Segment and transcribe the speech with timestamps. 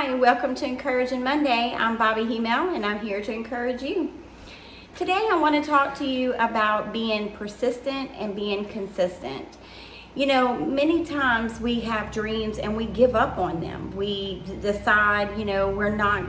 [0.00, 1.74] Hi, welcome to Encouraging Monday.
[1.76, 4.12] I'm Bobby Hemel and I'm here to encourage you.
[4.94, 9.58] Today I want to talk to you about being persistent and being consistent.
[10.14, 13.90] You know, many times we have dreams and we give up on them.
[13.96, 16.24] We decide, you know, we're not,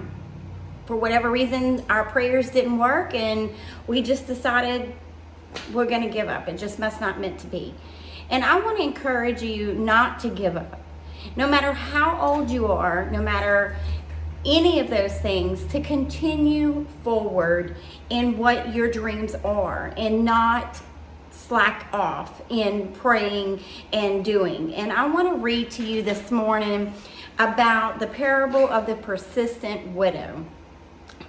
[0.87, 3.51] for whatever reason, our prayers didn't work and
[3.85, 4.95] we just decided
[5.71, 6.49] we're going to give up.
[6.49, 7.75] It just must not meant to be.
[8.31, 10.81] And I want to encourage you not to give up
[11.35, 13.75] no matter how old you are, no matter
[14.45, 17.75] any of those things, to continue forward
[18.09, 20.81] in what your dreams are and not
[21.31, 23.59] slack off in praying
[23.91, 24.73] and doing.
[24.75, 26.93] And I want to read to you this morning
[27.39, 30.45] about the parable of the persistent widow.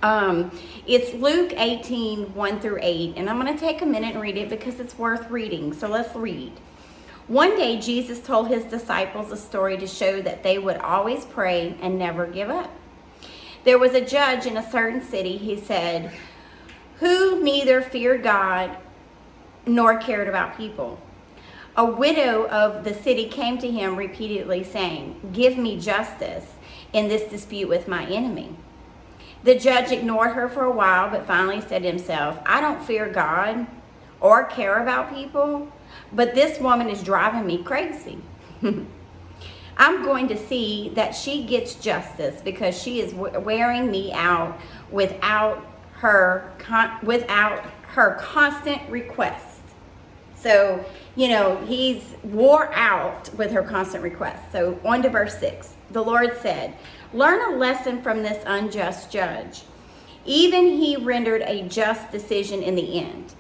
[0.03, 0.51] Um,
[0.87, 4.37] it's Luke 18, 1 through 8, and I'm going to take a minute and read
[4.37, 5.73] it because it's worth reading.
[5.73, 6.53] So let's read.
[7.31, 11.77] One day, Jesus told his disciples a story to show that they would always pray
[11.81, 12.73] and never give up.
[13.63, 16.11] There was a judge in a certain city, he said,
[16.99, 18.77] who neither feared God
[19.65, 21.01] nor cared about people.
[21.77, 26.55] A widow of the city came to him repeatedly, saying, Give me justice
[26.93, 28.57] in this dispute with my enemy.
[29.45, 33.09] The judge ignored her for a while, but finally said to himself, I don't fear
[33.09, 33.69] God
[34.19, 35.71] or care about people
[36.13, 38.19] but this woman is driving me crazy.
[39.77, 45.65] I'm going to see that she gets justice because she is wearing me out without
[45.93, 46.53] her
[47.03, 49.61] without her constant request.
[50.35, 50.85] So,
[51.17, 54.53] you know, he's wore out with her constant request.
[54.53, 55.75] So, on to verse 6.
[55.91, 56.75] The Lord said,
[57.13, 59.63] Learn a lesson from this unjust judge.
[60.25, 63.35] Even he rendered a just decision in the end.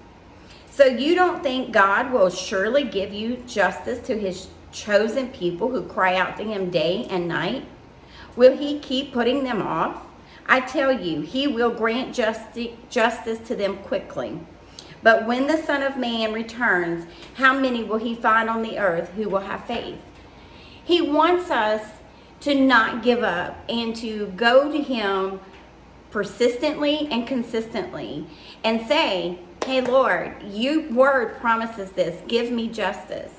[0.81, 5.83] So you don't think God will surely give you justice to his chosen people who
[5.83, 7.67] cry out to him day and night?
[8.35, 10.07] Will he keep putting them off?
[10.47, 14.41] I tell you, he will grant justi- justice to them quickly.
[15.03, 19.11] But when the Son of Man returns, how many will he find on the earth
[19.11, 19.99] who will have faith?
[20.83, 21.87] He wants us
[22.41, 25.41] to not give up and to go to him
[26.11, 28.27] persistently and consistently
[28.65, 32.21] and say, Hey, Lord, your word promises this.
[32.27, 33.33] Give me justice.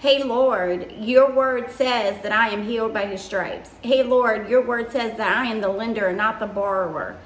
[0.00, 3.70] Hey, Lord, your word says that I am healed by his stripes.
[3.82, 7.16] Hey, Lord, your word says that I am the lender and not the borrower.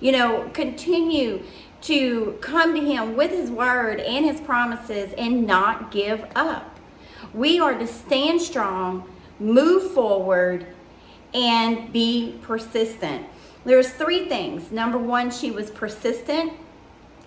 [0.00, 1.42] You know, continue
[1.82, 6.78] to come to him with his word and his promises and not give up.
[7.34, 10.66] We are to stand strong, move forward,
[11.34, 13.26] and be persistent.
[13.64, 14.70] There's three things.
[14.70, 16.52] Number one, she was persistent.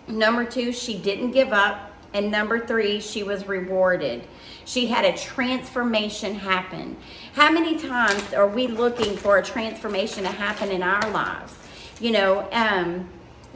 [0.08, 1.92] Number two, she didn't give up.
[2.14, 4.26] And number three, she was rewarded.
[4.64, 6.96] She had a transformation happen.
[7.34, 11.54] How many times are we looking for a transformation to happen in our lives?
[12.00, 13.10] You know, um,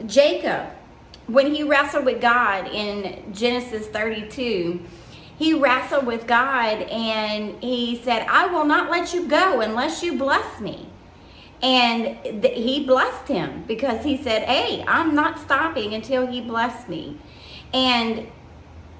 [0.06, 0.66] Jacob,
[1.26, 4.80] when he wrestled with God in Genesis 32,
[5.38, 10.18] he wrestled with God and he said, I will not let you go unless you
[10.18, 10.86] bless me.
[11.62, 16.88] And th- he blessed him because he said, Hey, I'm not stopping until he blessed
[16.88, 17.18] me.
[17.74, 18.26] And,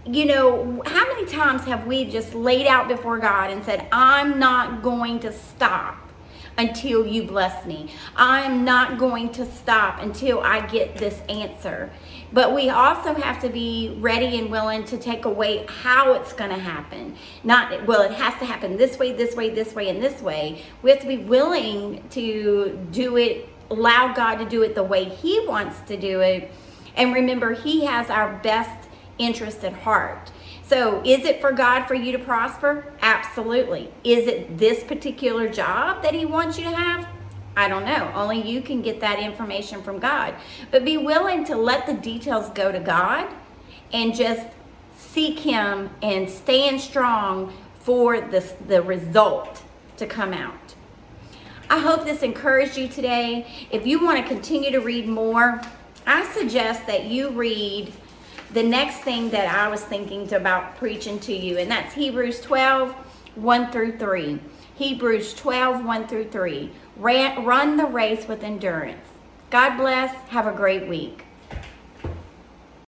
[0.04, 4.38] you know, how many times have we just laid out before God and said, I'm
[4.38, 6.09] not going to stop
[6.58, 7.92] until you bless me.
[8.16, 11.90] I'm not going to stop until I get this answer.
[12.32, 16.50] But we also have to be ready and willing to take away how it's going
[16.50, 17.16] to happen.
[17.42, 20.62] Not, well, it has to happen this way, this way, this way, and this way.
[20.82, 25.04] We have to be willing to do it, allow God to do it the way
[25.04, 26.52] He wants to do it.
[26.94, 28.88] And remember, He has our best
[29.18, 30.30] interest at heart.
[30.70, 32.94] So, is it for God for you to prosper?
[33.02, 33.90] Absolutely.
[34.04, 37.08] Is it this particular job that He wants you to have?
[37.56, 38.12] I don't know.
[38.14, 40.36] Only you can get that information from God.
[40.70, 43.26] But be willing to let the details go to God
[43.92, 44.46] and just
[44.96, 49.64] seek Him and stand strong for the, the result
[49.96, 50.76] to come out.
[51.68, 53.44] I hope this encouraged you today.
[53.72, 55.60] If you want to continue to read more,
[56.06, 57.92] I suggest that you read
[58.52, 62.92] the next thing that I was thinking about preaching to you, and that's Hebrews 12
[63.36, 64.40] 1 through 3.
[64.74, 66.70] Hebrews 12 1 through 3.
[66.96, 69.06] Run the race with endurance.
[69.50, 70.12] God bless.
[70.30, 71.24] Have a great week.